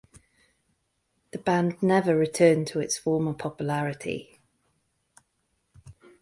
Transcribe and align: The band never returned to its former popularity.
The 1.29 1.37
band 1.37 1.83
never 1.83 2.15
returned 2.17 2.65
to 2.69 2.79
its 2.79 2.97
former 2.97 3.35
popularity. 3.35 4.39